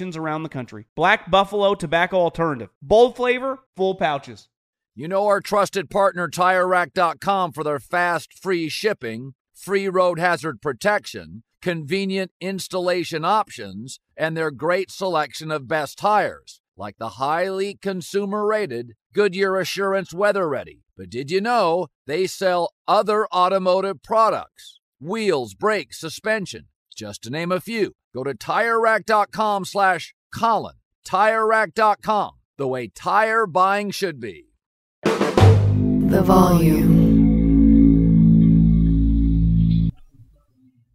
[0.00, 0.86] around the country.
[0.96, 2.70] Black Buffalo Tobacco Alternative.
[2.82, 4.48] Bold flavor, full pouches.
[4.94, 11.42] You know our trusted partner TireRack.com for their fast, free shipping, free road hazard protection,
[11.62, 18.94] convenient installation options, and their great selection of best tires, like the highly consumer rated
[19.12, 20.82] Goodyear Assurance Weather Ready.
[20.96, 24.80] But did you know they sell other automotive products?
[25.00, 27.92] Wheels, brakes, suspension, just to name a few.
[28.14, 30.74] Go to TireRack.com slash Colin.
[31.06, 34.46] TireRack.com, the way tire buying should be.
[35.04, 37.10] The volume.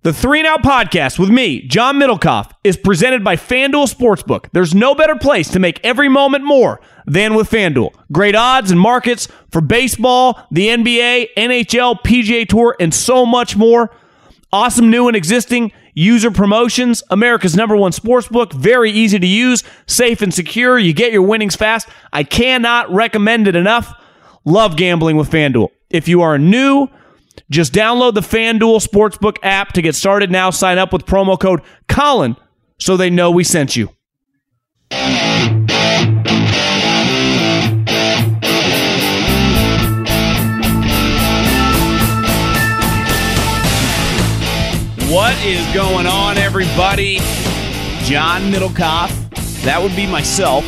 [0.06, 4.50] The Three and Out Podcast with me, John Middlekauff, is presented by FanDuel Sportsbook.
[4.54, 7.90] There's no better place to make every moment more than with FanDuel.
[8.12, 13.90] Great odds and markets for baseball, the NBA, NHL, PGA Tour, and so much more.
[14.54, 17.02] Awesome new and existing user promotions.
[17.10, 18.54] America's number one sportsbook.
[18.54, 20.78] Very easy to use, safe and secure.
[20.78, 21.88] You get your winnings fast.
[22.14, 23.92] I cannot recommend it enough.
[24.44, 25.70] Love gambling with FanDuel.
[25.90, 26.88] If you are new,
[27.50, 30.52] just download the FanDuel Sportsbook app to get started now.
[30.52, 32.36] Sign up with promo code Colin
[32.78, 33.90] so they know we sent you.
[45.08, 47.18] What is going on, everybody?
[48.06, 49.12] John Middlekauff.
[49.64, 50.66] That would be myself.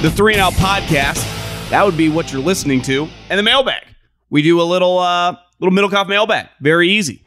[0.00, 1.22] The Three and Out Podcast.
[1.68, 3.06] That would be what you're listening to.
[3.28, 3.84] And the mailbag.
[4.30, 6.48] We do a little uh little Middlekauff mailbag.
[6.62, 7.26] Very easy.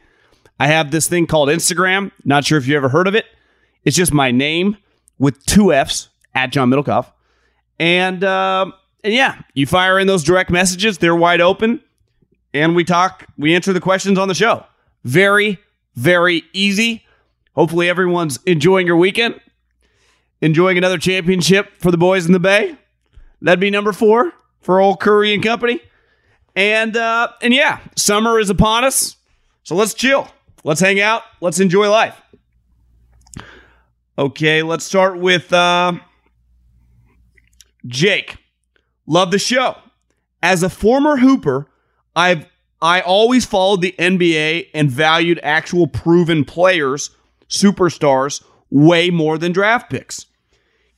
[0.58, 2.10] I have this thing called Instagram.
[2.24, 3.26] Not sure if you ever heard of it.
[3.84, 4.76] It's just my name
[5.16, 7.06] with two F's at John Middlekauff.
[7.78, 8.72] And uh,
[9.04, 10.98] and yeah, you fire in those direct messages.
[10.98, 11.80] They're wide open,
[12.52, 13.26] and we talk.
[13.38, 14.66] We answer the questions on the show.
[15.04, 15.60] Very
[15.98, 17.04] very easy.
[17.54, 19.40] Hopefully, everyone's enjoying your weekend,
[20.40, 22.76] enjoying another championship for the boys in the Bay.
[23.42, 25.80] That'd be number four for old Curry and company.
[26.54, 29.16] And uh, and yeah, summer is upon us,
[29.64, 30.28] so let's chill.
[30.64, 31.22] Let's hang out.
[31.40, 32.20] Let's enjoy life.
[34.16, 35.94] Okay, let's start with uh,
[37.86, 38.38] Jake.
[39.06, 39.76] Love the show.
[40.42, 41.68] As a former hooper,
[42.14, 42.46] I've
[42.80, 47.10] I always followed the NBA and valued actual proven players,
[47.48, 50.26] superstars, way more than draft picks.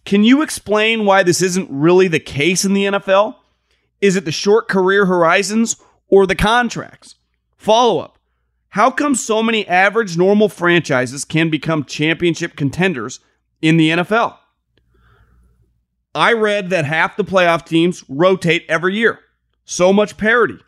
[0.04, 3.36] Can you explain why this isn't really the case in the NFL?
[4.00, 5.76] Is it the short career horizons
[6.08, 7.16] or the contracts?
[7.56, 8.18] Follow up.
[8.70, 13.20] How come so many average normal franchises can become championship contenders
[13.60, 14.36] in the NFL?
[16.14, 19.20] I read that half the playoff teams rotate every year.
[19.64, 20.58] So much parity.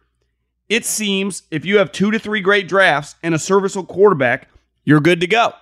[0.69, 4.49] It seems if you have two to three great drafts and a serviceable quarterback,
[4.85, 5.53] you're good to go.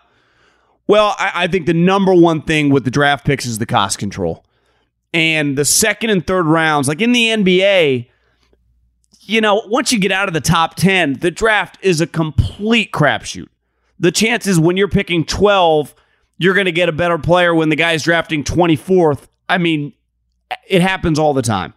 [0.86, 3.98] Well, I, I think the number one thing with the draft picks is the cost
[3.98, 4.44] control.
[5.12, 8.08] And the second and third rounds, like in the NBA,
[9.20, 12.92] you know, once you get out of the top 10, the draft is a complete
[12.92, 13.48] crapshoot.
[13.98, 15.94] The chances when you're picking 12,
[16.38, 19.28] you're going to get a better player when the guy's drafting 24th.
[19.48, 19.92] I mean,
[20.66, 21.74] it happens all the time,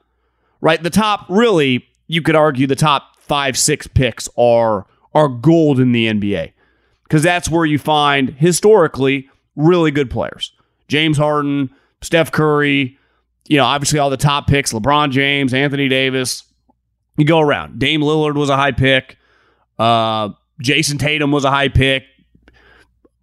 [0.62, 0.82] right?
[0.82, 5.92] The top, really, you could argue the top five, six picks are are gold in
[5.92, 6.54] the NBA
[7.04, 10.52] because that's where you find historically really good players.
[10.88, 11.70] James Harden,
[12.02, 12.98] Steph Curry,
[13.48, 16.44] you know, obviously all the top picks, LeBron James, Anthony Davis.
[17.18, 17.80] You go around.
[17.80, 19.18] Dame Lillard was a high pick.
[19.78, 20.30] Uh,
[20.62, 22.04] Jayson Tatum was a high pick.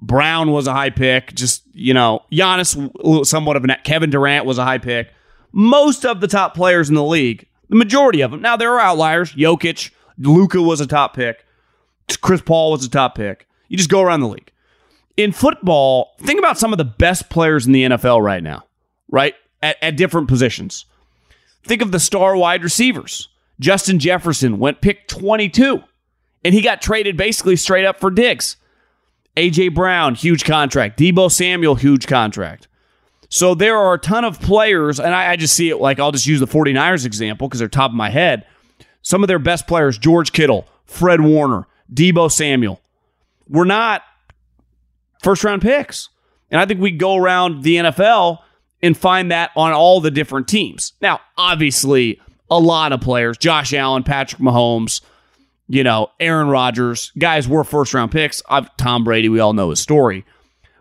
[0.00, 1.34] Brown was a high pick.
[1.34, 5.12] Just, you know, Giannis, somewhat of a Kevin Durant was a high pick.
[5.52, 8.42] Most of the top players in the league, the majority of them.
[8.42, 9.32] Now, there are outliers.
[9.32, 11.46] Jokic, Luka was a top pick.
[12.20, 13.48] Chris Paul was a top pick.
[13.68, 14.50] You just go around the league.
[15.16, 18.64] In football, think about some of the best players in the NFL right now,
[19.08, 19.34] right?
[19.62, 20.84] At, at different positions.
[21.62, 23.28] Think of the star wide receivers.
[23.60, 25.82] Justin Jefferson went pick 22,
[26.44, 28.56] and he got traded basically straight up for Diggs.
[29.36, 30.98] AJ Brown, huge contract.
[30.98, 32.66] Deebo Samuel, huge contract.
[33.30, 36.12] So there are a ton of players, and I, I just see it like I'll
[36.12, 38.44] just use the 49ers example because they're top of my head.
[39.02, 42.80] Some of their best players, George Kittle, Fred Warner, Deebo Samuel,
[43.48, 44.02] were not
[45.22, 46.08] first round picks.
[46.50, 48.38] And I think we go around the NFL
[48.82, 50.94] and find that on all the different teams.
[51.00, 55.02] Now, obviously, a lot of players, Josh Allen, Patrick Mahomes,
[55.68, 58.42] you know, Aaron Rodgers, guys were first round picks.
[58.48, 60.24] I've, Tom Brady, we all know his story.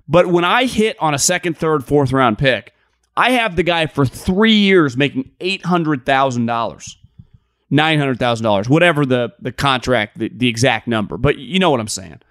[0.09, 2.73] But when I hit on a second, third, fourth round pick,
[3.15, 6.95] I have the guy for three years making $800,000,
[7.71, 11.17] $900,000, whatever the, the contract, the, the exact number.
[11.17, 12.21] But you know what I'm saying.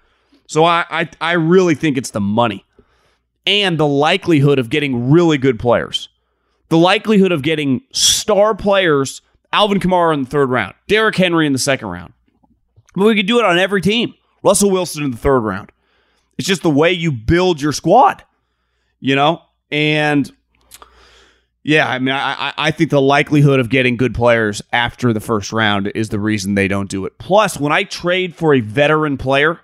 [0.45, 2.65] So I, I, I really think it's the money
[3.47, 6.09] and the likelihood of getting really good players.
[6.67, 9.21] The likelihood of getting star players,
[9.53, 12.13] Alvin Kamara in the third round, Derrick Henry in the second round.
[12.93, 14.15] But we could do it on every team.
[14.43, 15.71] Russell Wilson in the third round.
[16.39, 18.23] It's just the way you build your squad,
[19.01, 19.41] you know?
[19.71, 20.31] And
[21.63, 25.51] yeah, I mean, I, I think the likelihood of getting good players after the first
[25.51, 27.19] round is the reason they don't do it.
[27.19, 29.59] Plus, when I trade for a veteran player,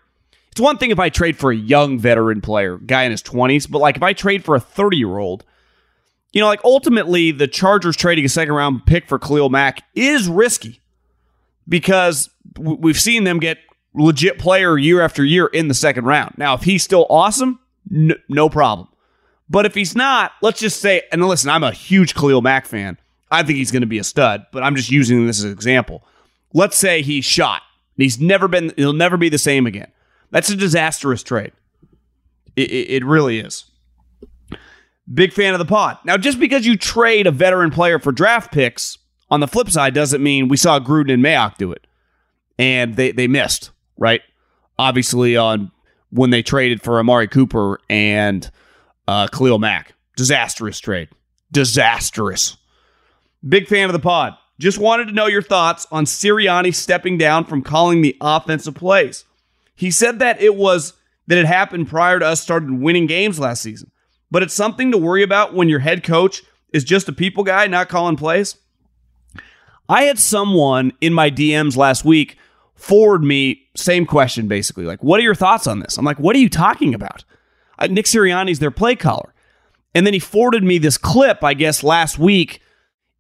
[0.52, 3.72] it's one thing if I trade for a young veteran player, guy in his 20s,
[3.72, 5.46] but like if I trade for a 30 year old,
[6.34, 10.28] you know, like ultimately the Chargers trading a second round pick for Khalil Mack is
[10.28, 10.82] risky
[11.70, 12.30] because
[12.60, 13.60] we've seen them get
[13.96, 16.36] legit player year after year in the second round.
[16.38, 17.60] Now, if he's still awesome,
[17.92, 18.88] n- no problem.
[19.50, 22.98] But if he's not, let's just say, and listen, I'm a huge Khalil Mack fan.
[23.32, 25.52] I think he's going to be a stud, but I'm just using this as an
[25.52, 26.04] example.
[26.54, 27.62] Let's say he's shot.
[27.98, 29.92] He's never been, he'll never be the same again.
[30.32, 31.52] That's a disastrous trade.
[32.56, 33.66] It, it, it really is.
[35.14, 36.00] Big fan of the pod.
[36.04, 38.98] Now, just because you trade a veteran player for draft picks,
[39.30, 41.88] on the flip side, doesn't mean we saw Gruden and Mayock do it.
[42.58, 44.22] And they, they missed right?
[44.78, 45.72] Obviously, on
[46.10, 48.50] when they traded for Amari Cooper and
[49.08, 49.94] uh, Khalil Mack.
[50.16, 51.10] Disastrous trade.
[51.52, 52.58] Disastrous.
[53.48, 54.36] Big fan of the pod.
[54.58, 59.26] Just wanted to know your thoughts on Sirianni stepping down from calling the offensive plays.
[59.76, 60.94] He said that it was
[61.28, 63.92] that it happened prior to us started winning games last season.
[64.32, 67.68] But it's something to worry about when your head coach is just a people guy,
[67.68, 68.58] not calling plays.
[69.90, 72.38] I had someone in my DMs last week
[72.76, 74.86] forward me same question basically.
[74.86, 75.98] Like what are your thoughts on this?
[75.98, 77.24] I'm like what are you talking about?
[77.78, 79.34] Uh, nick sirianni's their play caller.
[79.94, 82.62] And then he forwarded me this clip i guess last week.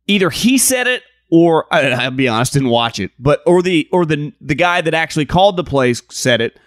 [0.07, 3.11] Either he said it or I, will be honest didn't watch it.
[3.17, 6.59] But or the or the the guy that actually called the plays said it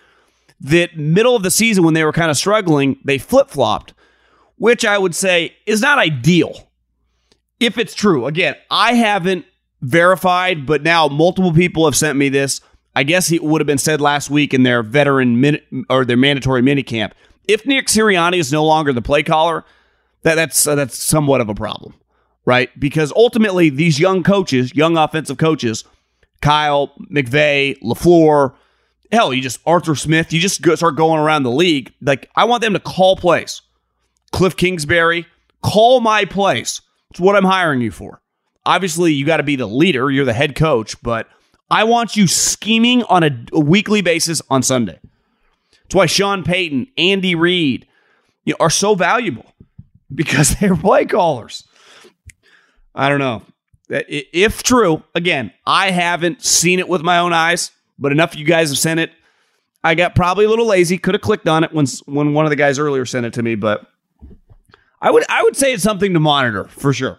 [0.60, 3.94] that middle of the season when they were kind of struggling they flip-flopped
[4.56, 6.68] which i would say is not ideal.
[7.60, 9.44] If it's true again i haven't
[9.80, 12.60] verified but now multiple people have sent me this
[12.98, 16.16] I guess it would have been said last week in their veteran min- or their
[16.16, 17.12] mandatory minicamp.
[17.46, 19.64] If Nick Sirianni is no longer the play caller,
[20.22, 21.94] that, that's uh, that's somewhat of a problem,
[22.44, 22.68] right?
[22.80, 25.84] Because ultimately, these young coaches, young offensive coaches,
[26.42, 28.54] Kyle McVay, Lafleur,
[29.12, 31.92] hell, you just Arthur Smith, you just go, start going around the league.
[32.00, 33.62] Like I want them to call plays.
[34.32, 35.24] Cliff Kingsbury,
[35.62, 36.80] call my plays.
[37.12, 38.20] It's what I'm hiring you for.
[38.66, 40.10] Obviously, you got to be the leader.
[40.10, 41.28] You're the head coach, but
[41.70, 44.98] I want you scheming on a, weekly basis on Sunday.
[45.82, 47.86] That's why Sean Payton, Andy Reid,
[48.44, 49.52] you know, are so valuable
[50.14, 51.64] because they're play callers.
[52.94, 53.42] I don't know.
[53.90, 58.44] If true, again, I haven't seen it with my own eyes, but enough of you
[58.44, 59.12] guys have sent it.
[59.82, 60.98] I got probably a little lazy.
[60.98, 63.42] Could have clicked on it when when one of the guys earlier sent it to
[63.42, 63.86] me, but
[65.00, 67.18] I would I would say it's something to monitor for sure.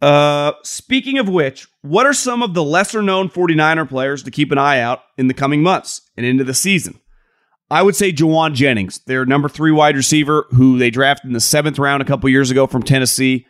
[0.00, 4.50] Uh, speaking of which, what are some of the lesser known 49er players to keep
[4.50, 6.98] an eye out in the coming months and into the season?
[7.70, 11.40] I would say Jauan Jennings, their number three wide receiver, who they drafted in the
[11.40, 13.46] seventh round a couple years ago from Tennessee,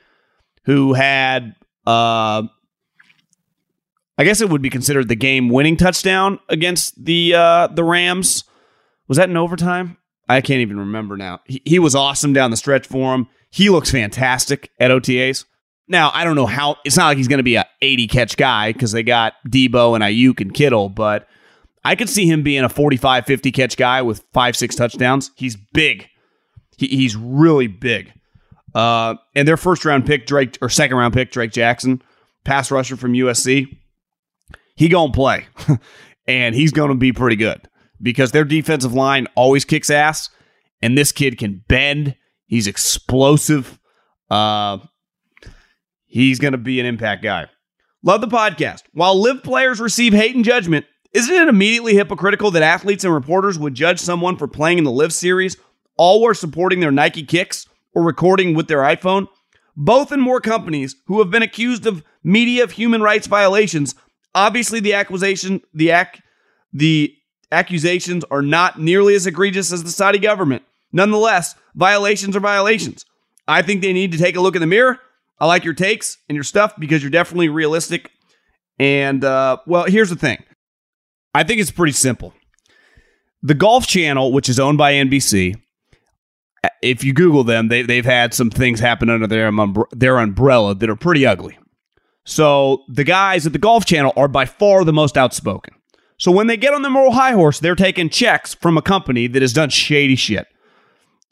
[0.65, 1.55] who had,
[1.87, 2.43] uh,
[4.19, 8.45] I guess it would be considered the game winning touchdown against the uh, the Rams.
[9.09, 9.97] Was that in overtime?
[10.29, 11.41] I can't even remember now.
[11.47, 13.27] He, he was awesome down the stretch for him.
[13.51, 15.47] He looks fantastic at OTAs.
[15.91, 18.37] Now, I don't know how, it's not like he's going to be a 80 catch
[18.37, 21.27] guy because they got Deebo and Aiyuk and Kittle, but
[21.85, 25.33] I could see him being a 45, 50 catch guy with five, six touchdowns.
[25.35, 26.07] He's big.
[26.77, 28.13] He, he's really big.
[28.73, 32.01] Uh, and their first round pick, Drake, or second round pick, Drake Jackson,
[32.45, 33.67] pass rusher from USC,
[34.77, 35.47] he going to play.
[36.29, 37.69] and he's going to be pretty good
[38.01, 40.31] because their defensive line always kicks ass.
[40.81, 42.15] And this kid can bend.
[42.47, 43.79] He's explosive.
[44.31, 44.79] Uh,
[46.11, 47.47] he's going to be an impact guy.
[48.03, 48.83] Love the podcast.
[48.93, 53.59] While LIV players receive hate and judgment, isn't it immediately hypocritical that athletes and reporters
[53.59, 55.57] would judge someone for playing in the LIV series,
[55.97, 59.29] all while supporting their Nike kicks or recording with their iPhone?
[59.77, 63.95] Both in more companies who have been accused of media of human rights violations.
[64.35, 66.23] Obviously, the accusation, the ac-
[66.73, 67.15] the
[67.53, 70.63] accusations are not nearly as egregious as the Saudi government.
[70.93, 73.05] Nonetheless, violations are violations.
[73.49, 75.01] I think they need to take a look in the mirror.
[75.41, 78.11] I like your takes and your stuff because you're definitely realistic.
[78.79, 80.43] And uh, well, here's the thing.
[81.35, 82.35] I think it's pretty simple.
[83.43, 85.57] The Golf Channel, which is owned by NBC,
[86.83, 89.51] if you Google them, they, they've had some things happen under their,
[89.93, 91.59] their umbrella that are pretty ugly.
[92.25, 95.75] So the guys at the Golf Channel are by far the most outspoken.
[96.19, 99.27] So when they get on the moral high horse, they're taking checks from a company
[99.27, 100.47] that has done shady shit.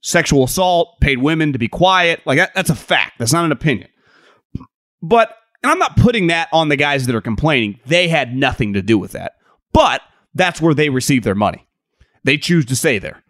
[0.01, 2.23] Sexual assault, paid women to be quiet.
[2.25, 3.19] Like that, that's a fact.
[3.19, 3.91] That's not an opinion.
[5.03, 7.81] But, and I'm not putting that on the guys that are complaining.
[7.87, 9.33] They had nothing to do with that.
[9.73, 10.03] But
[10.35, 11.67] that's where they receive their money.
[12.25, 13.23] They choose to stay there.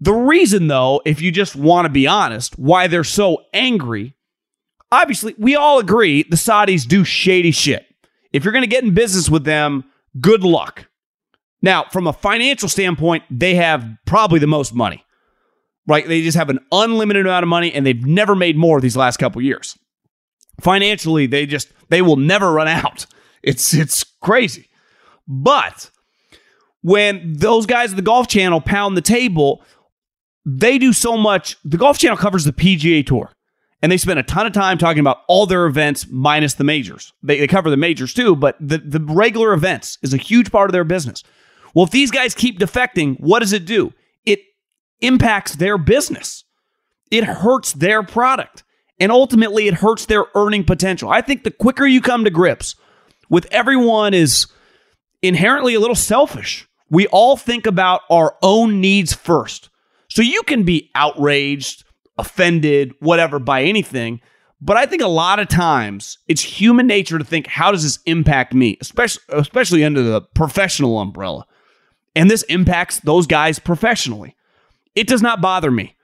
[0.00, 4.16] The reason, though, if you just want to be honest, why they're so angry,
[4.90, 7.86] obviously, we all agree the Saudis do shady shit.
[8.32, 9.84] If you're going to get in business with them,
[10.20, 10.86] good luck.
[11.62, 15.04] Now, from a financial standpoint, they have probably the most money.
[15.86, 16.06] Right?
[16.06, 19.16] They just have an unlimited amount of money and they've never made more these last
[19.16, 19.76] couple years.
[20.60, 23.06] Financially, they just they will never run out.
[23.42, 24.68] It's it's crazy.
[25.26, 25.90] But
[26.82, 29.62] when those guys at the Golf Channel pound the table,
[30.44, 31.56] they do so much.
[31.64, 33.32] The Golf Channel covers the PGA Tour,
[33.82, 37.12] and they spend a ton of time talking about all their events minus the majors.
[37.22, 40.70] They, they cover the majors too, but the, the regular events is a huge part
[40.70, 41.22] of their business.
[41.74, 43.92] Well, if these guys keep defecting, what does it do?
[44.24, 44.40] It
[45.00, 46.44] impacts their business,
[47.10, 48.64] it hurts their product,
[49.00, 51.08] and ultimately it hurts their earning potential.
[51.08, 52.76] I think the quicker you come to grips
[53.30, 54.46] with everyone is
[55.22, 56.68] inherently a little selfish.
[56.90, 59.70] We all think about our own needs first.
[60.08, 61.84] So you can be outraged,
[62.18, 64.20] offended, whatever by anything.
[64.60, 67.98] But I think a lot of times it's human nature to think, how does this
[68.04, 71.46] impact me, especially especially under the professional umbrella?
[72.14, 74.36] And this impacts those guys professionally.
[74.94, 75.94] It does not bother me.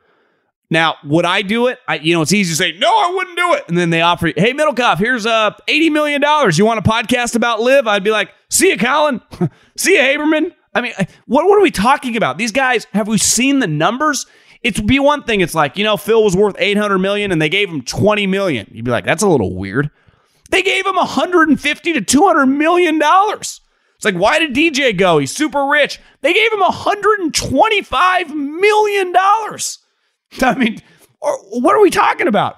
[0.68, 1.78] Now, would I do it?
[1.86, 3.64] I, you know, it's easy to say, no, I wouldn't do it.
[3.68, 6.22] And then they offer, hey, Middlekauff, here's uh, $80 million.
[6.54, 7.86] You want a podcast about LIV?
[7.86, 9.20] I'd be like, see you, Colin.
[9.76, 10.52] see you, Haberman.
[10.74, 10.92] I mean,
[11.26, 12.36] what, what are we talking about?
[12.36, 14.26] These guys, have we seen the numbers?
[14.62, 15.40] It'd be one thing.
[15.40, 18.66] It's like, you know, Phil was worth 800 million and they gave him 20 million.
[18.72, 19.90] You'd be like, that's a little weird.
[20.50, 23.60] They gave him 150 to 200 million dollars.
[23.96, 25.18] It's like, why did DJ go?
[25.18, 25.98] He's super rich.
[26.20, 29.78] They gave him 125 million dollars.
[30.42, 30.80] I mean,
[31.20, 32.56] what are we talking about?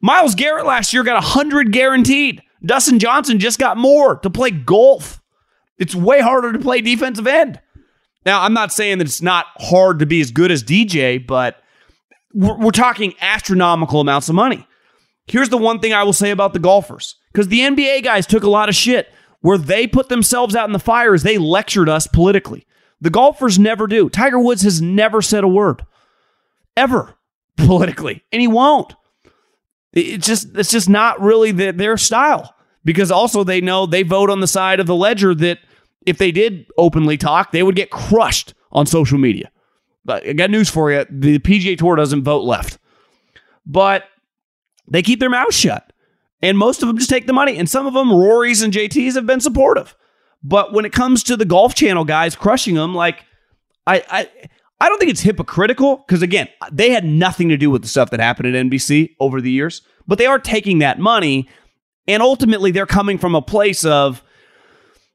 [0.00, 2.42] Myles Garrett last year got 100 guaranteed.
[2.64, 5.20] Dustin Johnson just got more to play golf.
[5.78, 7.60] It's way harder to play defensive end.
[8.24, 11.62] Now, I'm not saying that it's not hard to be as good as DJ, but
[12.34, 14.66] we're, we're talking astronomical amounts of money.
[15.26, 18.42] Here's the one thing I will say about the golfers because the NBA guys took
[18.42, 21.88] a lot of shit where they put themselves out in the fire as they lectured
[21.88, 22.66] us politically.
[23.00, 24.08] The golfers never do.
[24.08, 25.84] Tiger Woods has never said a word
[26.76, 27.14] ever
[27.56, 28.94] politically, and he won't.
[29.92, 32.54] It's just it's just not really the, their style
[32.84, 35.58] because also they know they vote on the side of the ledger that
[36.04, 39.50] if they did openly talk, they would get crushed on social media.
[40.04, 42.78] But I got news for you the PGA Tour doesn't vote left,
[43.64, 44.04] but
[44.88, 45.92] they keep their mouths shut.
[46.42, 47.56] And most of them just take the money.
[47.56, 49.96] And some of them, Rory's and JT's, have been supportive.
[50.42, 53.24] But when it comes to the Golf Channel guys crushing them, like,
[53.86, 54.30] I, I,
[54.78, 58.10] I don't think it's hypocritical because, again, they had nothing to do with the stuff
[58.10, 61.48] that happened at NBC over the years, but they are taking that money
[62.08, 64.22] and ultimately, they're coming from a place of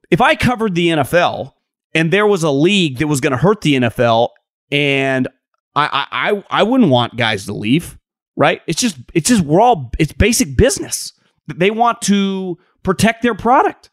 [0.10, 1.54] if I covered the NFL
[1.94, 4.30] and there was a league that was going to hurt the NFL,
[4.72, 5.28] and
[5.76, 7.98] I, I I wouldn't want guys to leave,
[8.36, 8.62] right?
[8.68, 11.14] It's just it's just we're all it's basic business.
[11.48, 13.90] They want to protect their product.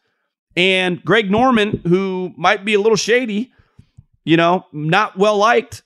[0.55, 3.53] And Greg Norman, who might be a little shady,
[4.23, 5.83] you know, not well liked,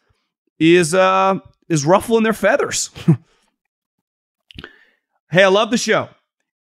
[0.59, 2.89] is uh is ruffling their feathers.
[5.33, 6.09] Hey, I love the show.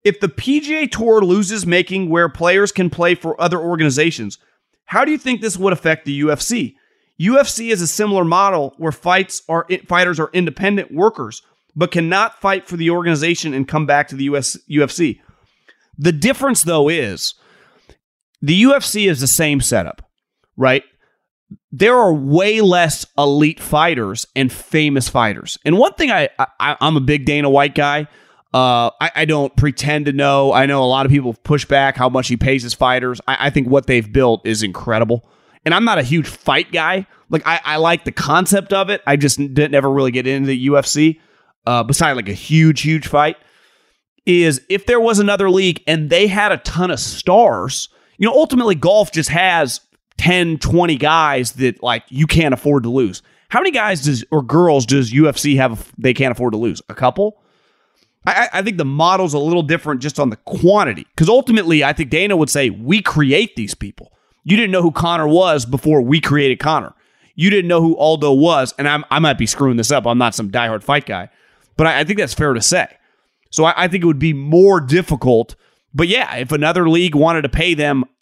[0.02, 4.38] If the PGA Tour loses making where players can play for other organizations,
[4.86, 6.76] how do you think this would affect the UFC?
[7.20, 11.42] UFC is a similar model where fights are fighters are independent workers
[11.76, 15.20] but cannot fight for the organization and come back to the US, UFC.
[15.98, 17.34] The difference though is
[18.40, 20.00] the UFC is the same setup,
[20.56, 20.82] right?
[21.70, 25.58] There are way less elite fighters and famous fighters.
[25.64, 28.08] And one thing I, I I'm a big Dana White guy.
[28.54, 30.52] Uh, I, I, don't pretend to know.
[30.52, 33.18] I know a lot of people push back how much he pays his fighters.
[33.26, 35.26] I, I, think what they've built is incredible.
[35.64, 37.06] And I'm not a huge fight guy.
[37.30, 39.00] Like I, I like the concept of it.
[39.06, 41.18] I just didn't never really get into the UFC.
[41.64, 43.36] Uh, beside like a huge, huge fight,
[44.26, 47.88] is if there was another league and they had a ton of stars.
[48.18, 49.80] You know, ultimately golf just has
[50.18, 53.22] 10, 20 guys that like you can't afford to lose.
[53.48, 56.80] How many guys does or girls does UFC have they can't afford to lose?
[56.88, 57.42] A couple?
[58.26, 61.06] I, I think the model's a little different just on the quantity.
[61.14, 64.12] Because ultimately, I think Dana would say, we create these people.
[64.44, 66.94] You didn't know who Conor was before we created Conor.
[67.34, 68.74] You didn't know who Aldo was.
[68.78, 70.06] And I'm, i might be screwing this up.
[70.06, 71.30] I'm not some diehard fight guy.
[71.76, 72.86] But I, I think that's fair to say.
[73.50, 75.56] So I, I think it would be more difficult.
[75.94, 78.04] But yeah, if another league wanted to pay them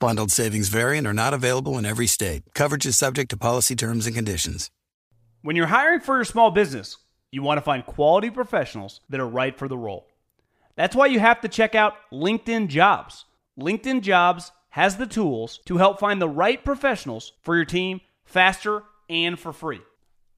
[0.00, 2.44] Bundled savings vary and are not available in every state.
[2.54, 4.70] Coverage is subject to policy terms and conditions.
[5.42, 6.98] When you're hiring for your small business,
[7.32, 10.06] you want to find quality professionals that are right for the role.
[10.76, 13.24] That's why you have to check out LinkedIn Jobs.
[13.58, 18.84] LinkedIn Jobs has the tools to help find the right professionals for your team faster
[19.10, 19.80] and for free.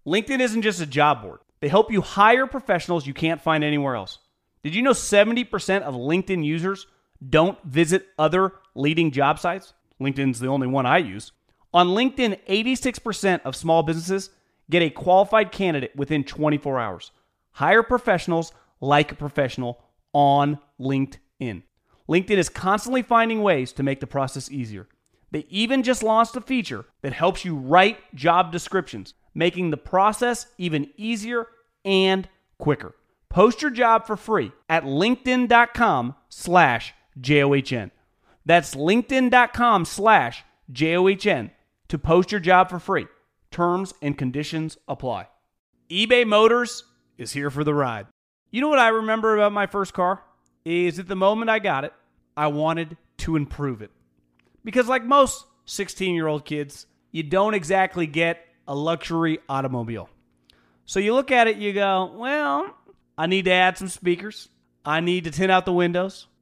[0.06, 3.94] LinkedIn isn't just a job board, they help you hire professionals you can't find anywhere
[3.94, 4.18] else.
[4.62, 6.87] Did you know 70% of LinkedIn users
[7.26, 9.74] don't visit other leading job sites?
[10.00, 11.33] LinkedIn's the only one I use.
[11.72, 14.30] On LinkedIn, 86% of small businesses
[14.70, 17.12] get a qualified candidate within 24 hours.
[17.52, 21.62] Hire professionals like a professional on LinkedIn.
[22.09, 24.88] LinkedIn is constantly finding ways to make the process easier.
[25.30, 30.46] They even just launched a feature that helps you write job descriptions, making the process
[30.59, 31.46] even easier
[31.85, 32.28] and
[32.59, 32.94] quicker.
[33.28, 37.90] Post your job for free at linkedin.com slash J-O-H-N.
[38.44, 41.51] That's linkedin.com slash J-O-H-N
[41.88, 43.07] to post your job for free.
[43.51, 45.29] Terms and conditions apply.
[45.90, 46.85] eBay Motors
[47.18, 48.07] is here for the ride.
[48.51, 50.23] You know what I remember about my first car?
[50.64, 51.92] Is at the moment I got it,
[52.37, 53.90] I wanted to improve it.
[54.64, 60.09] Because, like most 16 year old kids, you don't exactly get a luxury automobile.
[60.85, 62.75] So you look at it, you go, well,
[63.16, 64.49] I need to add some speakers.
[64.85, 66.27] I need to tint out the windows.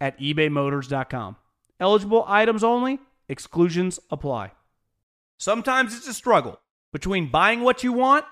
[0.00, 1.36] at ebaymotors.com.
[1.78, 4.52] Eligible items only, exclusions apply.
[5.38, 6.60] Sometimes it's a struggle
[6.92, 8.24] between buying what you want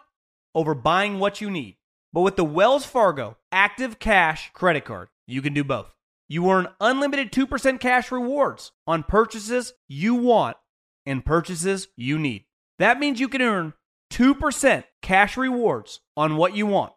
[0.55, 1.77] over buying what you need.
[2.13, 5.93] But with the Wells Fargo Active Cash credit card, you can do both.
[6.29, 10.57] You earn unlimited 2% cash rewards on purchases you want
[11.05, 12.45] and purchases you need.
[12.79, 13.75] That means you can earn
[14.11, 16.93] 2% cash rewards on what you want,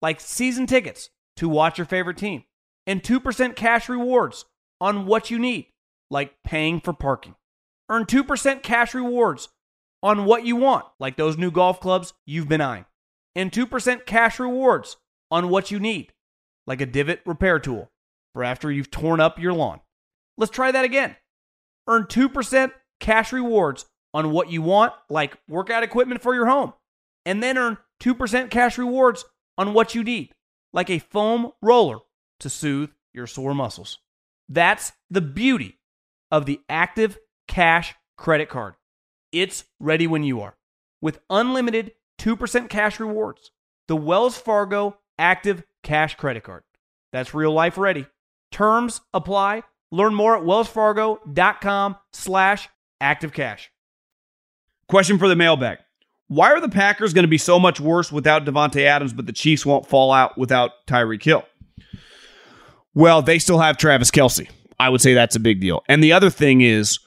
[0.00, 2.44] like season tickets to watch your favorite team,
[2.86, 4.44] and 2% cash rewards
[4.80, 5.66] on what you need,
[6.10, 7.36] like paying for parking.
[7.88, 9.48] Earn 2% cash rewards
[10.02, 12.86] on what you want, like those new golf clubs you've been eyeing
[13.34, 14.96] and 2% cash rewards
[15.30, 16.12] on what you need,
[16.66, 17.90] like a divot repair tool
[18.34, 19.80] for after you've torn up your lawn.
[20.36, 21.16] Let's try that again.
[21.88, 26.74] Earn 2% cash rewards on what you want, like workout equipment for your home,
[27.24, 29.24] and then earn 2% cash rewards
[29.58, 30.34] on what you need,
[30.72, 31.98] like a foam roller
[32.42, 33.98] to soothe your sore muscles.
[34.48, 35.78] That's the beauty
[36.30, 38.74] of the Active Cash credit card.
[39.32, 40.56] It's ready when you are.
[41.00, 43.50] With unlimited 2% cash rewards,
[43.88, 46.62] the Wells Fargo Active Cash credit card.
[47.12, 48.06] That's real life ready.
[48.50, 49.64] Terms apply.
[49.90, 52.68] Learn more at wellsfargo.com slash
[53.02, 53.66] activecash.
[54.88, 55.78] Question for the mailbag.
[56.28, 59.32] Why are the Packers going to be so much worse without Davante Adams, but the
[59.32, 61.44] Chiefs won't fall out without Tyreek Hill?
[62.94, 64.48] Well, they still have Travis Kelce.
[64.78, 65.82] I would say that's a big deal.
[65.88, 66.98] And the other thing is,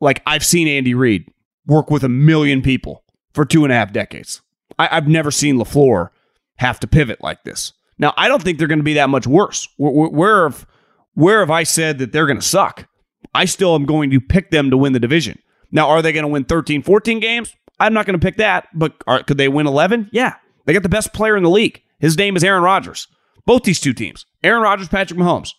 [0.00, 1.30] like, I've seen Andy Reid
[1.66, 4.40] work with a million people for two and a half decades.
[4.78, 6.08] I, have never seen LaFleur
[6.56, 7.72] have to pivot like this.
[7.98, 9.68] Now, I don't think they're going to be that much worse.
[9.76, 10.66] Where, where, have,
[11.14, 12.88] where have I said that they're going to suck?
[13.34, 15.38] I still am going to pick them to win the division.
[15.70, 17.54] Now, are they going to win 13, 14 games?
[17.78, 20.10] I'm not going to pick that, but are, could they win 11?
[20.12, 20.34] Yeah.
[20.64, 21.82] They got the best player in the league.
[21.98, 23.06] His name is Aaron Rodgers.
[23.50, 25.54] Both these two teams, Aaron Rodgers, Patrick Mahomes.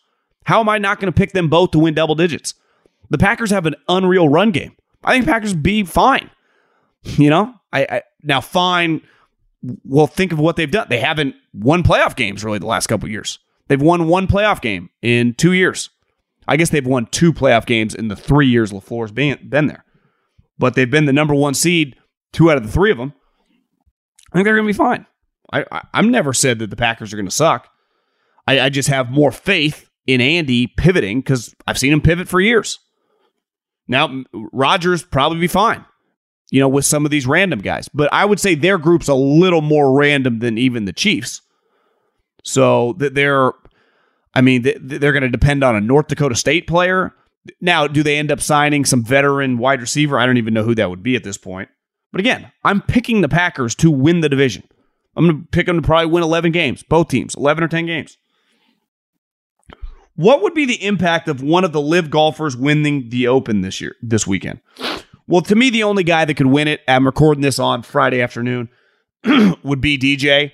[0.46, 2.54] How am I not going to pick them both to win double digits?
[3.10, 4.78] The Packers have an unreal run game.
[5.04, 6.30] I think Packers be fine.
[7.04, 9.02] You know, I, I now fine.
[9.84, 10.88] Well, think of what they've done.
[10.90, 13.40] They haven't won playoff games really the last couple years.
[13.68, 15.90] They've won one playoff game in two years.
[16.48, 19.84] I guess they've won two playoff games in the three years LaFleur's been, been there.
[20.58, 21.98] But they've been the number one seed
[22.32, 23.12] two out of the three of them.
[24.32, 25.06] I think they're going to be fine.
[25.52, 27.68] I, I, have never said that the Packers are going to suck.
[28.48, 32.40] I, I just have more faith in Andy pivoting because I've seen him pivot for
[32.40, 32.80] years.
[33.88, 35.86] Now, Rodgers probably be fine,
[36.50, 37.90] you know, with some of these random guys.
[37.90, 41.42] But I would say their group's a little more random than even the Chiefs.
[42.44, 43.52] So that they're,
[44.34, 47.14] I mean, they're going to depend on a North Dakota State player.
[47.60, 50.18] Now, do they end up signing some veteran wide receiver?
[50.18, 51.70] I don't even know who that would be at this point.
[52.12, 54.64] But again, I'm picking the Packers to win the division.
[55.16, 57.86] I'm going to pick them to probably win 11 games, both teams, 11 or 10
[57.86, 58.18] games.
[60.22, 63.82] What would be the impact of one of the LIV golfers winning the Open this
[63.82, 64.60] year, this weekend?
[65.26, 68.22] Well, to me, the only guy that could win it, I'm recording this on Friday
[68.22, 68.70] afternoon,
[69.64, 70.52] would be DJ,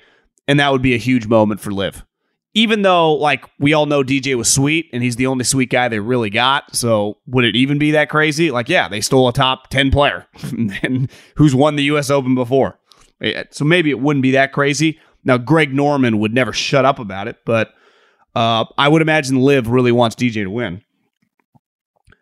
[0.47, 2.05] and that would be a huge moment for LIV.
[2.53, 5.89] Even though, like, we all know DJ was sweet and he's the only sweet guy
[5.89, 6.73] they really got.
[6.73, 8.51] So, would it even be that crazy?
[8.51, 10.27] Like, yeah, they stole a top 10 player
[10.81, 12.09] and who's won the U.S.
[12.09, 12.79] Open before.
[13.19, 14.97] Eh, so, maybe it wouldn't be that crazy.
[15.25, 17.73] Now, Greg Norman would never shut up about it, but
[18.37, 20.83] uh, I would imagine LIV really wants DJ to win.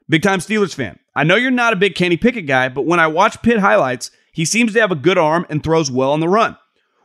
[0.08, 0.97] Big time Steelers fan.
[1.13, 4.12] I know you're not a big Kenny Pickett guy, but when I watch Pitt highlights,
[4.32, 6.56] he seems to have a good arm and throws well on the run.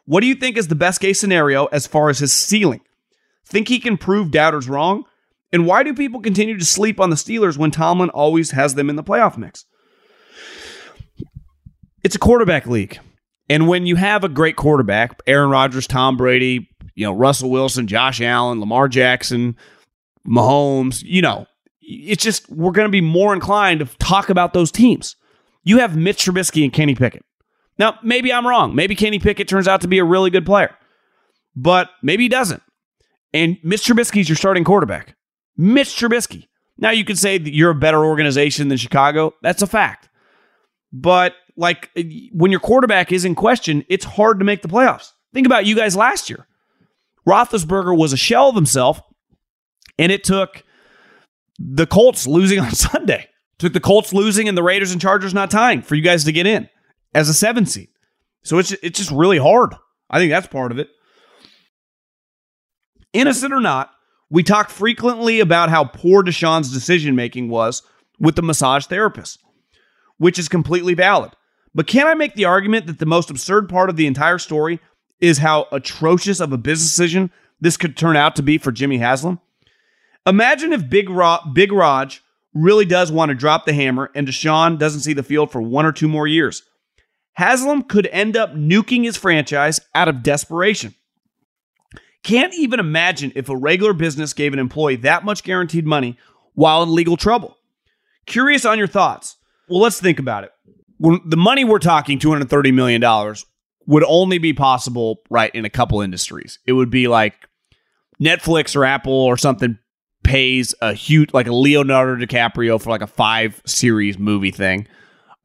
[0.05, 2.83] What do you think is the best case scenario as far as his ceiling?
[3.45, 5.03] Think he can prove doubters wrong?
[5.53, 8.89] And why do people continue to sleep on the Steelers when Tomlin always has them
[8.89, 9.65] in the playoff mix?
[12.05, 13.01] It's a quarterback league.
[13.49, 16.70] And when you have a great quarterback, Aaron Rodgers, Tom Brady,
[17.01, 19.57] you know, Russell Wilson, Josh Allen, Lamar Jackson,
[20.29, 21.47] Mahomes, you know,
[21.81, 25.17] it's just we're going to be more inclined to talk about those teams.
[25.65, 27.25] You have Mitch Trubisky and Kenny Pickett.
[27.79, 28.75] Now, maybe I'm wrong.
[28.75, 30.77] Maybe Kenny Pickett turns out to be a really good player,
[31.57, 32.63] but maybe he doesn't.
[33.33, 35.17] And Mitch Trubisky's your starting quarterback.
[35.57, 36.49] Mitch Trubisky.
[36.77, 39.33] Now, you could say that you're a better organization than Chicago.
[39.41, 40.11] That's a fact.
[40.93, 41.89] But, like,
[42.33, 45.13] when your quarterback is in question, it's hard to make the playoffs.
[45.33, 46.47] Think about you guys last year.
[47.27, 49.01] Roethlisberger was a shell of himself,
[49.99, 50.65] and it took
[51.59, 53.23] the Colts losing on Sunday.
[53.23, 56.25] It took the Colts losing and the Raiders and Chargers not tying for you guys
[56.25, 56.69] to get in
[57.15, 57.89] as a seven seed.
[58.43, 59.75] So it's it's just really hard.
[60.09, 60.89] I think that's part of it.
[63.13, 63.91] Innocent or not,
[64.31, 67.83] we talk frequently about how poor Deshaun's decision making was
[68.19, 69.41] with the massage therapist,
[70.19, 71.33] which is completely valid.
[71.75, 74.81] But can I make the argument that the most absurd part of the entire story
[75.21, 77.31] is how atrocious of a business decision
[77.61, 79.41] this could turn out to be for Jimmy Haslam.
[80.27, 82.23] Imagine if Big, Ro- Big Raj
[82.55, 85.87] really does want to drop the hammer and Deshaun doesn't see the field for one
[85.87, 86.63] or two more years.
[87.35, 90.95] Haslam could end up nuking his franchise out of desperation.
[92.23, 96.19] Can't even imagine if a regular business gave an employee that much guaranteed money
[96.55, 97.57] while in legal trouble.
[98.27, 99.37] Curious on your thoughts.
[99.69, 100.53] Well, let's think about it.
[100.99, 103.03] When the money we're talking, $230 million,
[103.87, 106.59] would only be possible right in a couple industries.
[106.67, 107.35] It would be like
[108.21, 109.79] Netflix or Apple or something
[110.23, 114.87] pays a huge like a Leonardo DiCaprio for like a five series movie thing.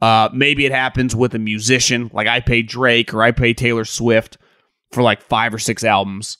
[0.01, 3.85] Uh, maybe it happens with a musician, like I pay Drake or I pay Taylor
[3.85, 4.37] Swift
[4.91, 6.37] for like five or six albums.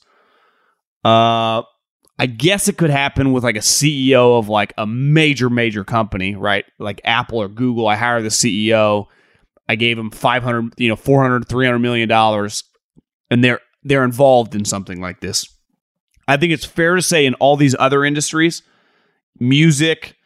[1.04, 1.62] Uh,
[2.18, 6.34] I guess it could happen with like a CEO of like a major, major company,
[6.34, 6.64] right?
[6.78, 7.88] Like Apple or Google.
[7.88, 9.06] I hire the CEO.
[9.68, 12.64] I gave him 500, you know, 400, 300 million dollars
[13.30, 15.46] and they're they're involved in something like this.
[16.28, 18.62] I think it's fair to say in all these other industries,
[19.38, 20.16] music,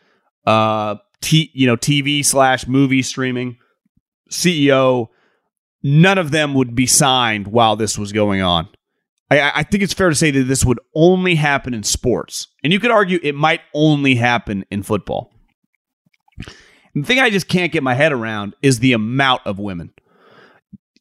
[0.47, 3.59] uh, t- you know, TV slash movie streaming,
[4.31, 5.09] CEO,
[5.83, 8.69] none of them would be signed while this was going on.
[9.31, 12.73] I, I think it's fair to say that this would only happen in sports, and
[12.73, 15.31] you could argue it might only happen in football.
[16.95, 19.93] The thing I just can't get my head around is the amount of women.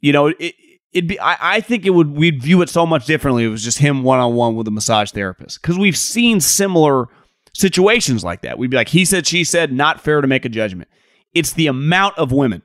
[0.01, 0.55] You know, it,
[0.91, 3.43] it'd be I, I think it would we'd view it so much differently.
[3.43, 7.07] It was just him one on one with a massage therapist because we've seen similar
[7.53, 8.57] situations like that.
[8.57, 10.89] We'd be like, he said, she said, not fair to make a judgment.
[11.33, 12.63] It's the amount of women.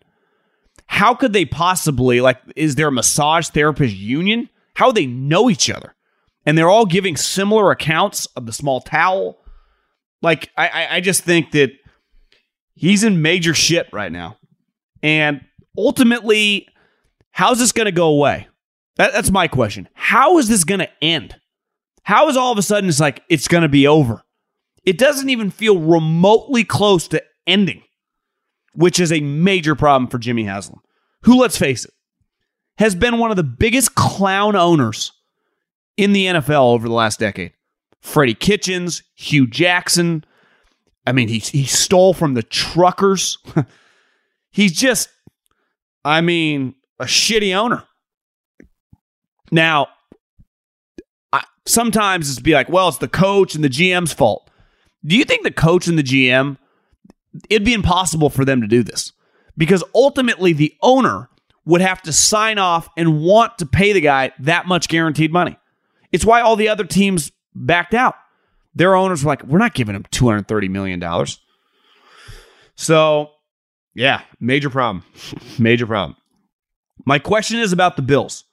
[0.87, 2.39] How could they possibly like?
[2.57, 4.49] Is there a massage therapist union?
[4.75, 5.95] How they know each other,
[6.45, 9.39] and they're all giving similar accounts of the small towel.
[10.21, 11.73] Like I, I, I just think that
[12.75, 14.37] he's in major shit right now,
[15.03, 15.41] and
[15.77, 16.69] ultimately
[17.35, 18.47] How's this going to go away?
[18.95, 19.89] That, that's my question.
[19.93, 21.35] How is this going to end?
[22.05, 24.23] How is all of a sudden it's like it's going to be over?
[24.85, 27.83] It doesn't even feel remotely close to ending,
[28.73, 30.79] which is a major problem for Jimmy Haslam,
[31.23, 31.91] who, let's face it,
[32.79, 35.11] has been one of the biggest clown owners
[35.97, 37.53] in the NFL over the last decade.
[38.01, 40.25] Freddie Kitchens, Hue Jackson.
[41.07, 43.39] I mean, he, he stole from the truckers.
[44.51, 45.09] He's just,
[46.05, 47.85] I mean, a shitty owner.
[49.51, 49.89] Now,
[51.33, 54.49] I, sometimes it's be like, well, it's the coach and the GM's fault.
[55.05, 56.57] Do you think the coach and the GM,
[57.51, 59.13] it'd be impossible for them to do this?
[59.57, 61.29] Because ultimately, the owner
[61.67, 65.57] would have to sign off and want to pay the guy that much guaranteed money.
[66.13, 68.15] It's why all the other teams backed out.
[68.75, 71.27] Their owners were like, we're not giving him $230 million.
[72.75, 73.31] So,
[73.95, 75.05] yeah, major problem.
[75.59, 76.17] major problem.
[77.07, 78.45] My question is about the Bills.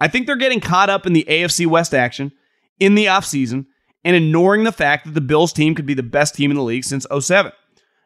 [0.00, 2.32] I think they're getting caught up in the AFC West action
[2.78, 3.66] in the offseason
[4.04, 6.62] and ignoring the fact that the Bills team could be the best team in the
[6.62, 7.52] league since 07.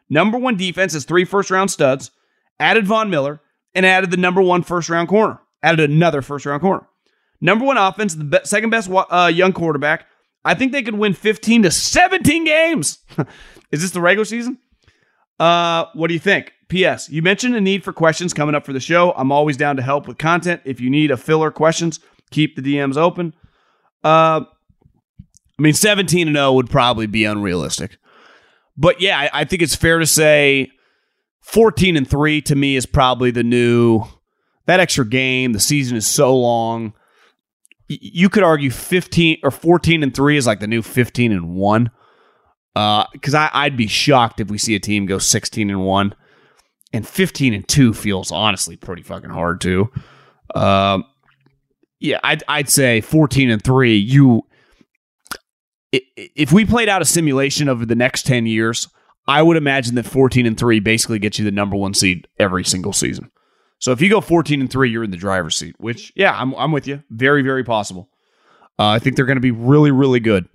[0.09, 2.11] Number one defense is three first round studs,
[2.59, 3.41] added Von Miller,
[3.75, 6.87] and added the number one first round corner, added another first round corner.
[7.41, 10.07] Number one offense, the second best uh, young quarterback.
[10.49, 13.01] I think they could win 15 to 17 games.
[13.71, 14.57] is this the regular season?
[15.39, 16.55] Uh, what do you think?
[16.69, 17.11] P.S.
[17.11, 19.13] You mentioned a need for questions coming up for the show.
[19.13, 20.63] I'm always down to help with content.
[20.65, 23.35] If you need a filler questions, keep the DMs open.
[24.03, 24.41] Uh,
[25.59, 27.99] I mean, 17 and 0 would probably be unrealistic.
[28.75, 30.71] But yeah, I, I think it's fair to say
[31.43, 34.05] 14 and 3 to me is probably the new
[34.65, 35.53] that extra game.
[35.53, 36.95] The season is so long.
[37.89, 41.91] You could argue 15 or 14 and 3 is like the new 15 and 1.
[42.75, 46.15] Because uh, I'd be shocked if we see a team go 16 and 1
[46.93, 49.91] and 15 and 2 feels honestly pretty fucking hard too.
[50.55, 51.05] Um,
[51.99, 54.43] yeah, I'd, I'd say 14 and 3, you
[55.91, 58.89] if we played out a simulation over the next 10 years,
[59.27, 62.65] I would imagine that 14 and 3 basically gets you the number 1 seed every
[62.65, 63.31] single season.
[63.79, 66.55] So if you go 14 and 3, you're in the driver's seat, which yeah, I'm
[66.55, 67.03] I'm with you.
[67.11, 68.09] Very very possible.
[68.79, 70.49] Uh, I think they're going to be really really good.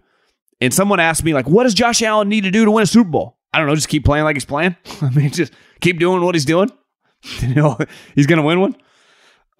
[0.61, 2.87] And someone asked me like, what does Josh Allen need to do to win a
[2.87, 3.37] Super Bowl?
[3.53, 4.75] I don't know, just keep playing like he's playing.
[5.01, 6.71] I mean, just keep doing what he's doing.
[7.41, 7.77] you know,
[8.15, 8.75] he's going to win one.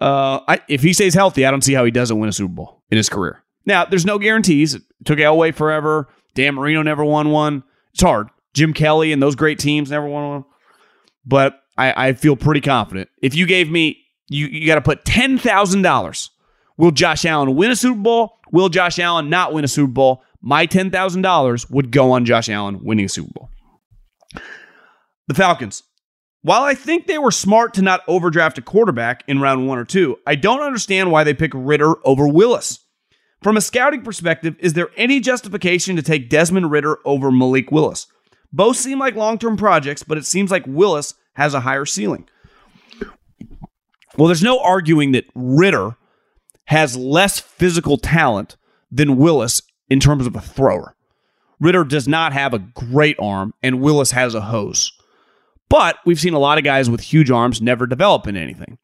[0.00, 2.52] Uh, I, if he stays healthy, I don't see how he doesn't win a Super
[2.52, 3.42] Bowl in his career.
[3.66, 4.74] Now, there's no guarantees.
[4.74, 6.08] It took Elway forever.
[6.34, 7.62] Dan Marino never won one.
[7.92, 8.28] It's hard.
[8.52, 10.44] Jim Kelly and those great teams never won one.
[11.24, 13.08] But I, I feel pretty confident.
[13.22, 16.30] If you gave me, you, you got to put $10,000.
[16.76, 18.38] Will Josh Allen win a Super Bowl?
[18.52, 20.22] Will Josh Allen not win a Super Bowl?
[20.40, 23.48] My $10,000 would go on Josh Allen winning a Super Bowl.
[25.26, 25.82] The Falcons.
[26.42, 29.84] While I think they were smart to not overdraft a quarterback in round one or
[29.86, 32.80] two, I don't understand why they pick Ridder over Willis.
[33.42, 38.06] From a scouting perspective, is there any justification to take Desmond Ridder over Malik Willis?
[38.52, 42.26] Both seem like long term projects, but it seems like Willis has a higher ceiling.
[44.16, 45.96] Well, there's no arguing that Ridder
[46.66, 48.56] has less physical talent
[48.90, 50.94] than Willis in terms of a thrower.
[51.60, 54.92] Ridder does not have a great arm, and Willis has a hose.
[55.68, 58.78] But we've seen a lot of guys with huge arms never develop in anything.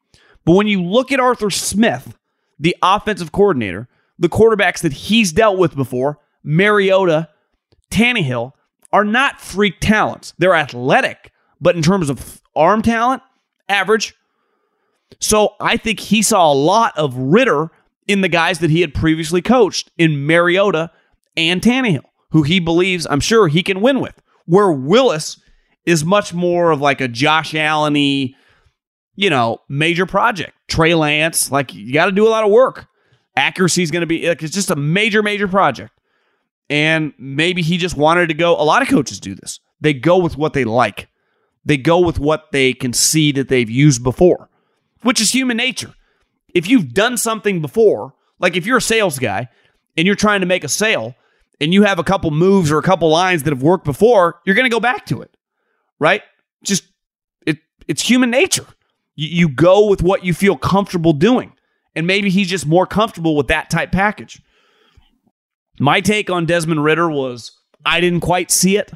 [0.45, 2.17] But when you look at Arthur Smith,
[2.59, 3.87] the offensive coordinator,
[4.19, 7.29] the quarterbacks that he's dealt with before, Mariota,
[7.91, 8.53] Tannehill,
[8.91, 10.33] are not freak talents.
[10.37, 13.21] They're athletic, but in terms of arm talent,
[13.69, 14.15] average.
[15.19, 17.69] So I think he saw a lot of Ridder
[18.07, 20.91] in the guys that he had previously coached in Mariota
[21.37, 22.03] and Tannehill.
[22.31, 24.21] who he believes, I'm sure, he can win with.
[24.45, 25.39] Where Willis
[25.85, 30.53] is much more of like a Josh Allen you know, major project.
[30.67, 32.87] Trey Lance, like you got to do a lot of work.
[33.35, 35.91] Accuracy is going to be like it's just a major, major project.
[36.69, 38.55] And maybe he just wanted to go.
[38.55, 39.59] A lot of coaches do this.
[39.81, 41.09] They go with what they like.
[41.63, 44.49] They go with what they can see that they've used before,
[45.01, 45.93] which is human nature.
[46.53, 49.49] If you've done something before, like if you're a sales guy
[49.95, 51.15] and you're trying to make a sale
[51.59, 54.55] and you have a couple moves or a couple lines that have worked before, you're
[54.55, 55.35] going to go back to it,
[55.99, 56.23] right?
[56.63, 56.83] Just
[57.45, 58.65] it, it's human nature.
[59.15, 61.53] You, you go with what you feel comfortable doing.
[61.95, 64.41] And maybe he's just more comfortable with that type package.
[65.79, 67.51] My take on Desmond Ridder was
[67.85, 68.93] I didn't quite see it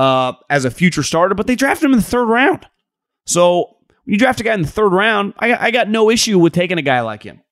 [0.00, 2.66] uh, as a future starter, but they drafted him in the third round.
[3.26, 6.38] So when you draft a guy in the third round, I, I got no issue
[6.38, 7.42] with taking a guy like him.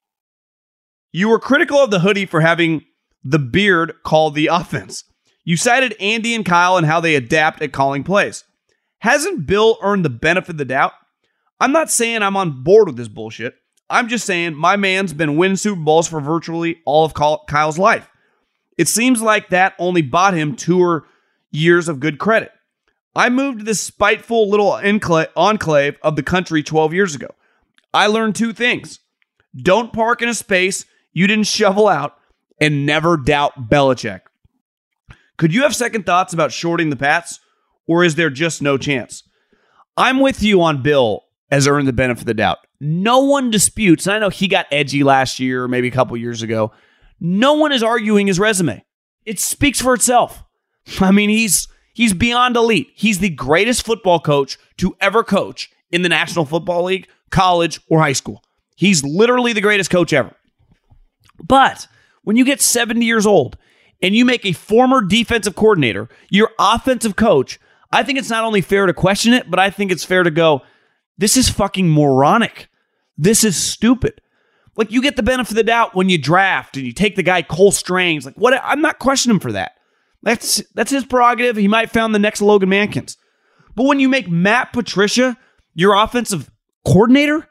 [1.13, 2.87] You were critical of the hoodie for having
[3.23, 5.05] the beard call the offense.
[5.45, 8.45] You cited Andy and Kyle and how they adapt at calling plays.
[9.01, 10.93] Hasn't Bill earned the benefit of the doubt?
[11.61, 13.57] I'm not saying I'm on board with this bullshit.
[13.91, 18.09] I'm just saying my man's been winning Super Bowls for virtually all of Kyle's life.
[18.79, 21.05] It seems like that only bought him two or
[21.51, 22.53] years of good credit.
[23.15, 27.35] I moved to this spiteful little enclave of the country 12 years ago.
[27.93, 29.01] I learned two things
[29.57, 32.17] don't park in a space you didn't shovel out,
[32.61, 34.21] and never doubt Belichick.
[35.37, 37.41] Could you have second thoughts about shorting the Pats,
[37.87, 39.23] or is there just no chance?
[39.97, 42.59] I'm with you on Bill as earned the benefit of the doubt.
[42.81, 46.43] No one disputes, and I know he got edgy last year, maybe a couple years
[46.43, 46.73] ago.
[47.21, 48.85] No one is arguing his resume.
[49.25, 50.45] It speaks for itself.
[51.01, 52.91] I mean, he's he's beyond elite.
[52.95, 58.01] He's the greatest football coach to ever coach in the National Football League, college, or
[58.01, 58.43] high school.
[58.77, 60.35] He's literally the greatest coach ever.
[61.43, 61.89] But
[62.23, 63.57] when you get 70 years old
[64.03, 67.59] and you make a former defensive coordinator your offensive coach,
[67.91, 70.31] I think it's not only fair to question it, but I think it's fair to
[70.31, 70.63] go,
[71.17, 72.69] this is fucking moronic.
[73.17, 74.21] This is stupid.
[74.77, 77.23] Like you get the benefit of the doubt when you draft and you take the
[77.23, 78.25] guy Cole Strange.
[78.25, 78.61] Like what?
[78.63, 79.73] I'm not questioning him for that.
[80.23, 81.57] That's that's his prerogative.
[81.57, 83.17] He might found the next Logan Mankins.
[83.75, 85.37] But when you make Matt Patricia
[85.75, 86.51] your offensive
[86.85, 87.49] coordinator,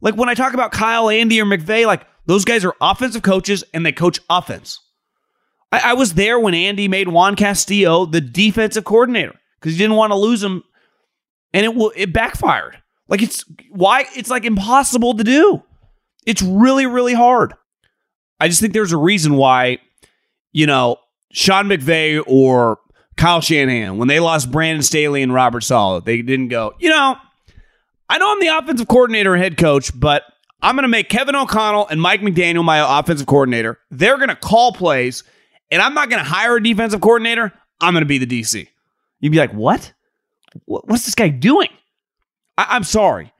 [0.00, 3.64] like when I talk about Kyle, Andy, or McVay, like those guys are offensive coaches
[3.72, 4.80] and they coach offense.
[5.70, 9.96] I, I was there when Andy made Juan Castillo the defensive coordinator because he didn't
[9.96, 10.62] want to lose him,
[11.52, 12.82] and it it backfired.
[13.08, 15.62] Like it's why it's like impossible to do.
[16.26, 17.54] It's really really hard.
[18.40, 19.78] I just think there's a reason why,
[20.52, 20.98] you know,
[21.30, 22.78] Sean McVay or
[23.16, 27.16] Kyle Shanahan, when they lost Brandon Staley and Robert Saleh, they didn't go, you know,
[28.08, 30.22] I know I'm the offensive coordinator and head coach, but
[30.62, 33.78] I'm going to make Kevin O'Connell and Mike McDaniel my offensive coordinator.
[33.90, 35.24] They're going to call plays,
[35.70, 37.52] and I'm not going to hire a defensive coordinator.
[37.80, 38.66] I'm going to be the DC.
[39.20, 39.92] You'd be like, what?
[40.64, 41.68] What's this guy doing?
[42.56, 43.32] I- I'm sorry.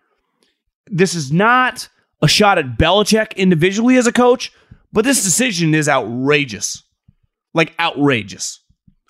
[0.86, 1.88] This is not
[2.20, 4.52] a shot at Belichick individually as a coach,
[4.92, 6.82] but this decision is outrageous
[7.54, 8.60] like outrageous.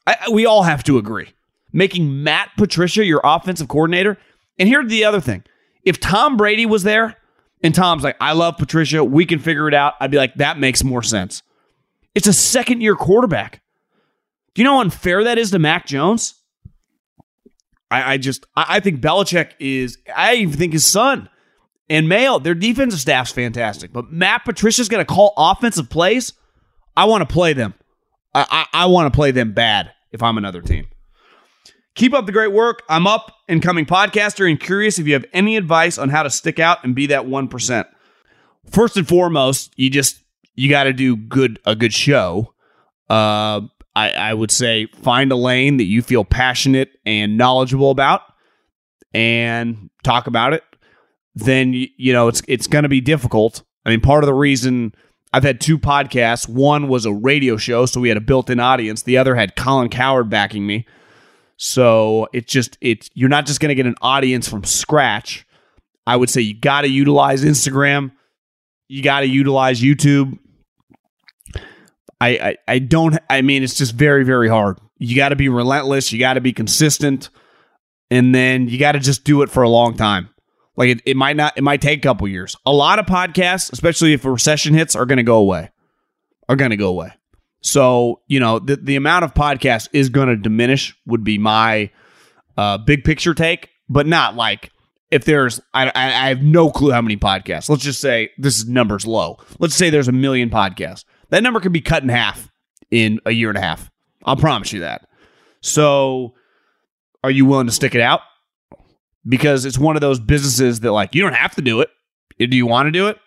[0.06, 1.32] I, we all have to agree.
[1.72, 4.16] Making Matt Patricia your offensive coordinator.
[4.58, 5.44] And here's the other thing
[5.84, 7.16] if Tom Brady was there
[7.62, 10.58] and Tom's like, I love Patricia, we can figure it out, I'd be like, that
[10.58, 11.42] makes more sense.
[12.14, 13.62] It's a second year quarterback.
[14.54, 16.34] Do you know how unfair that is to Mac Jones?
[17.90, 21.28] I, I just, I, I think Belichick is, I even think his son
[21.88, 23.92] and Mayo, their defensive staff's fantastic.
[23.92, 26.32] But Matt Patricia's going to call offensive plays.
[26.96, 27.74] I want to play them.
[28.34, 30.88] I, I, I want to play them bad if I'm another team.
[31.94, 32.82] Keep up the great work.
[32.88, 36.30] I'm up and coming podcaster and curious if you have any advice on how to
[36.30, 37.86] stick out and be that 1%.
[38.70, 40.22] First and foremost, you just
[40.54, 42.54] you got to do good a good show.
[43.08, 43.62] Uh,
[43.96, 48.22] I, I would say find a lane that you feel passionate and knowledgeable about
[49.14, 50.62] and talk about it.
[51.34, 53.62] Then you know it's it's going to be difficult.
[53.86, 54.94] I mean, part of the reason
[55.32, 56.48] I've had two podcasts.
[56.48, 59.02] One was a radio show, so we had a built-in audience.
[59.02, 60.86] The other had Colin Cowherd backing me.
[61.58, 65.44] So it's just it's you're not just going to get an audience from scratch.
[66.06, 68.12] I would say you got to utilize Instagram.
[68.88, 70.38] You got to utilize YouTube.
[72.20, 74.78] I, I I don't I mean it's just very very hard.
[74.98, 77.30] You got to be relentless, you got to be consistent,
[78.10, 80.28] and then you got to just do it for a long time.
[80.78, 82.56] Like it, it might not, it might take a couple years.
[82.64, 85.70] A lot of podcasts, especially if a recession hits, are going to go away.
[86.48, 87.12] Are going to go away.
[87.60, 91.90] So, you know, the, the amount of podcasts is going to diminish, would be my
[92.56, 94.70] uh, big picture take, but not like
[95.10, 97.68] if there's, I, I have no clue how many podcasts.
[97.68, 99.38] Let's just say this number's low.
[99.58, 101.04] Let's say there's a million podcasts.
[101.30, 102.50] That number could be cut in half
[102.92, 103.90] in a year and a half.
[104.24, 105.08] I'll promise you that.
[105.60, 106.34] So,
[107.24, 108.20] are you willing to stick it out?
[109.28, 111.90] Because it's one of those businesses that, like, you don't have to do it.
[112.38, 113.18] Do you want to do it?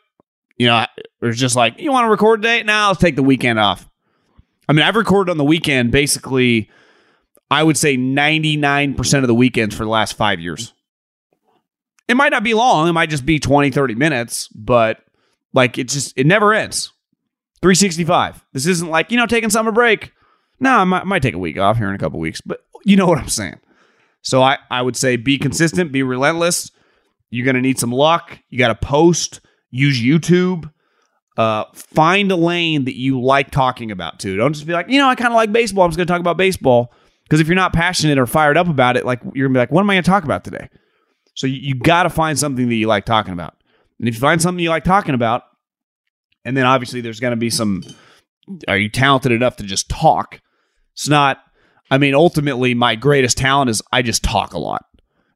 [0.58, 0.86] You know,
[1.22, 2.64] it's just like, you want to record today?
[2.64, 3.90] Now let's take the weekend off.
[4.70, 6.70] I mean, I've recorded on the weekend basically,
[7.50, 10.74] I would say 99% of the weekends for the last five years.
[12.08, 15.00] It might not be long, it might just be 20, 30 minutes, but
[15.54, 16.94] like it just, it never ends.
[17.62, 18.46] 365.
[18.54, 20.14] This isn't like, you know, taking summer break.
[20.60, 22.96] No, I might, might take a week off here in a couple weeks, but you
[22.96, 23.60] know what I'm saying.
[24.22, 26.72] So I, I would say be consistent, be relentless.
[27.30, 28.40] You're going to need some luck.
[28.50, 30.72] You got to post, use YouTube.
[31.38, 34.36] Uh, find a lane that you like talking about too.
[34.36, 35.86] Don't just be like, you know, I kind of like baseball.
[35.86, 36.94] I'm just going to talk about baseball.
[37.24, 39.62] Because if you're not passionate or fired up about it, like you're going to be
[39.62, 40.68] like, what am I going to talk about today?
[41.34, 43.56] So you, you got to find something that you like talking about.
[44.00, 45.44] And if you find something you like talking about,
[46.44, 47.84] and then obviously there's going to be some,
[48.68, 50.42] are you talented enough to just talk?
[50.94, 51.42] It's not,
[51.92, 54.86] I mean, ultimately, my greatest talent is I just talk a lot.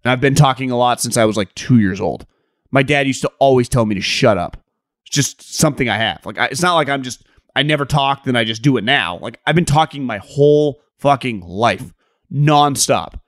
[0.04, 2.26] And I've been talking a lot since I was like two years old.
[2.72, 4.58] My dad used to always tell me to shut up.
[5.06, 6.26] It's just something I have.
[6.26, 7.26] Like, I, it's not like I'm just,
[7.56, 9.20] I never talked and I just do it now.
[9.20, 11.94] Like, I've been talking my whole fucking life,
[12.32, 13.20] nonstop.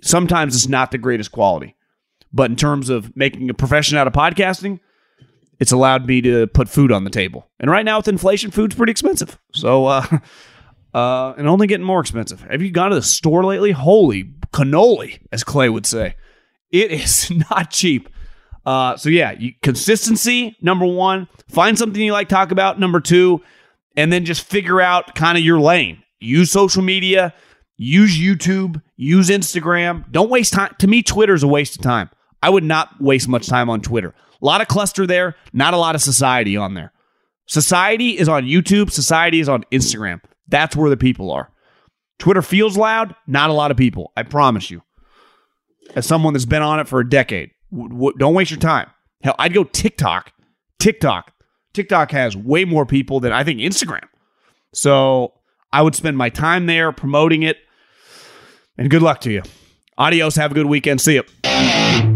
[0.00, 1.76] Sometimes it's not the greatest quality.
[2.32, 4.80] But in terms of making a profession out of podcasting,
[5.58, 7.48] it's allowed me to put food on the table.
[7.60, 9.38] And right now with inflation, food's pretty expensive.
[9.52, 10.04] So uh
[10.96, 12.40] uh and only getting more expensive.
[12.40, 13.72] Have you gone to the store lately?
[13.72, 16.16] Holy cannoli, as Clay would say.
[16.70, 18.08] It is not cheap.
[18.64, 23.40] Uh so yeah, you, consistency number 1, find something you like talk about number 2,
[23.96, 26.02] and then just figure out kind of your lane.
[26.18, 27.34] Use social media,
[27.76, 30.10] use YouTube, use Instagram.
[30.10, 30.74] Don't waste time.
[30.78, 32.10] To me Twitter is a waste of time.
[32.42, 34.14] I would not waste much time on Twitter.
[34.40, 36.92] A lot of cluster there, not a lot of society on there.
[37.46, 40.20] Society is on YouTube, society is on Instagram.
[40.48, 41.50] That's where the people are.
[42.18, 44.12] Twitter feels loud, not a lot of people.
[44.16, 44.82] I promise you.
[45.94, 48.88] As someone that's been on it for a decade, w- w- don't waste your time.
[49.22, 50.32] Hell, I'd go TikTok.
[50.78, 51.32] TikTok.
[51.74, 54.04] TikTok has way more people than I think Instagram.
[54.72, 55.34] So
[55.72, 57.58] I would spend my time there promoting it.
[58.78, 59.42] And good luck to you.
[59.98, 60.36] Adios.
[60.36, 61.00] Have a good weekend.
[61.00, 62.15] See you.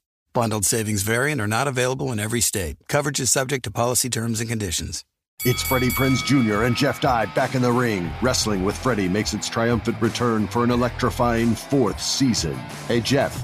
[0.33, 2.77] Bundled savings variant are not available in every state.
[2.87, 5.03] Coverage is subject to policy terms and conditions.
[5.43, 6.63] It's Freddie Prinze Jr.
[6.63, 8.09] and Jeff Dye back in the ring.
[8.21, 12.53] Wrestling with Freddie makes its triumphant return for an electrifying fourth season.
[12.87, 13.43] Hey, Jeff,